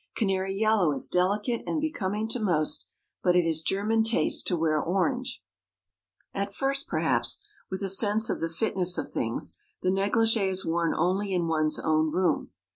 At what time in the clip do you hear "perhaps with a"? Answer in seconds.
6.87-7.87